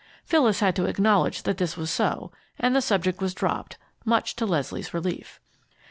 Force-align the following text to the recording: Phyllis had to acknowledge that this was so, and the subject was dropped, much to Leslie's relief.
Phyllis 0.25 0.61
had 0.61 0.75
to 0.77 0.85
acknowledge 0.87 1.43
that 1.43 1.57
this 1.59 1.77
was 1.77 1.91
so, 1.91 2.31
and 2.57 2.75
the 2.75 2.81
subject 2.81 3.21
was 3.21 3.35
dropped, 3.35 3.77
much 4.03 4.35
to 4.37 4.47
Leslie's 4.47 4.95
relief. 4.95 5.39